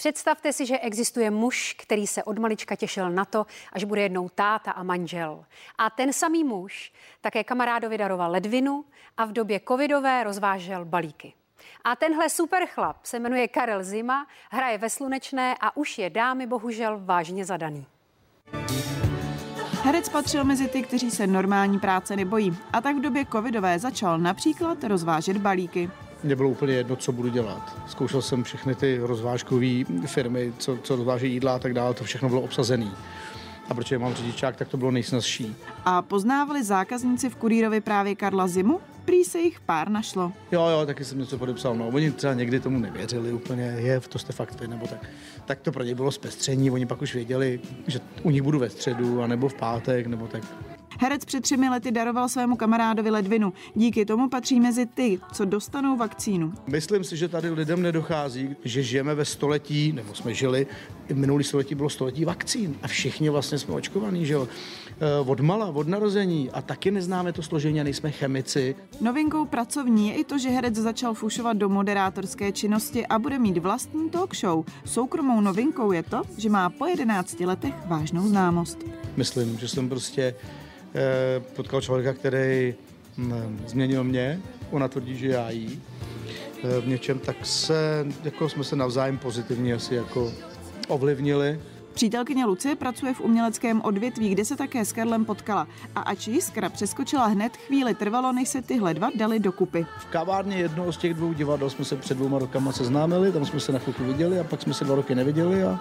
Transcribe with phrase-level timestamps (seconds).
[0.00, 4.28] Představte si, že existuje muž, který se od malička těšil na to, až bude jednou
[4.28, 5.44] táta a manžel.
[5.78, 8.84] A ten samý muž také kamarádovi daroval ledvinu
[9.16, 11.32] a v době covidové rozvážel balíky.
[11.84, 16.46] A tenhle super chlap se jmenuje Karel Zima, hraje ve Slunečné a už je dámy
[16.46, 17.86] bohužel vážně zadaný.
[19.82, 22.56] Herec patřil mezi ty, kteří se normální práce nebojí.
[22.72, 25.90] A tak v době covidové začal například rozvážet balíky.
[26.24, 27.76] Mně bylo úplně jedno, co budu dělat.
[27.86, 32.28] Zkoušel jsem všechny ty rozvážkové firmy, co, co rozváží jídla a tak dále, to všechno
[32.28, 32.90] bylo obsazené.
[33.68, 35.56] A protože mám řidičák, tak to bylo nejsnazší.
[35.84, 38.80] A poznávali zákazníci v kurýrovi právě Karla Zimu?
[39.10, 40.32] Prý se jich pár našlo.
[40.52, 41.74] Jo, jo, taky jsem něco podepsal.
[41.74, 45.10] No, oni třeba někdy tomu nevěřili úplně, je, to jste fakt vy, nebo tak.
[45.44, 48.70] Tak to pro ně bylo zpestření, oni pak už věděli, že u nich budu ve
[48.70, 50.42] středu, anebo v pátek, nebo tak.
[51.02, 53.52] Herec před třemi lety daroval svému kamarádovi ledvinu.
[53.74, 56.52] Díky tomu patří mezi ty, co dostanou vakcínu.
[56.66, 60.66] Myslím si, že tady lidem nedochází, že žijeme ve století, nebo jsme žili,
[61.08, 64.48] v minulý století bylo století vakcín a všichni vlastně jsme očkovaní, že jo.
[65.00, 68.76] Eh, od mala, od narození a taky neznáme to složení a nejsme chemici.
[69.00, 73.58] Novinkou pracovní je i to, že herec začal fušovat do moderátorské činnosti a bude mít
[73.58, 74.64] vlastní talk show.
[74.84, 78.78] Soukromou novinkou je to, že má po 11 letech vážnou známost.
[79.16, 80.34] Myslím, že jsem prostě
[81.56, 82.74] potkal člověka, který
[83.18, 85.82] hm, změnil mě, ona tvrdí, že já jí.
[86.64, 90.32] Eh, v něčem tak se, jako jsme se navzájem pozitivně asi jako
[90.88, 91.60] ovlivnili.
[91.94, 95.68] Přítelkyně Lucie pracuje v uměleckém odvětví, kde se také s Karlem potkala.
[95.94, 99.86] A ač jiskra přeskočila hned, chvíli trvalo, než se tyhle dva dali dokupy.
[99.98, 103.60] V kavárně jednoho z těch dvou divadel jsme se před dvouma rokama seznámili, tam jsme
[103.60, 105.80] se na chvilku viděli a pak jsme se dva roky neviděli a,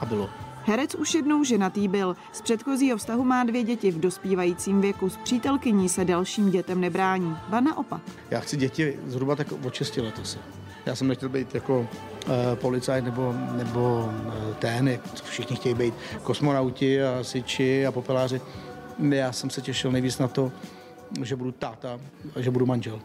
[0.00, 0.45] a bylo.
[0.68, 2.16] Herec už jednou ženatý byl.
[2.32, 5.10] Z předchozího vztahu má dvě děti v dospívajícím věku.
[5.10, 7.36] S přítelkyní se dalším dětem nebrání.
[7.48, 8.00] Ba naopak.
[8.30, 10.38] Já chci děti zhruba tak od 6 let asi.
[10.86, 11.86] Já jsem nechtěl být jako uh,
[12.54, 18.40] policajt nebo, nebo uh, ten, jak všichni chtějí být kosmonauti a siči a popeláři.
[18.98, 20.52] Já jsem se těšil nejvíc na to,
[21.22, 22.00] že budu táta
[22.36, 23.00] a že budu manžel.